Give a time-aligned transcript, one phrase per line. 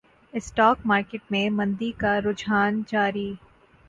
[0.33, 3.31] stock market میں مندی کا رجحان جاری